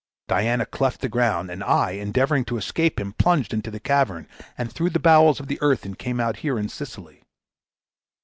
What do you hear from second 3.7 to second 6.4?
cavern, and through the bowels of the earth came out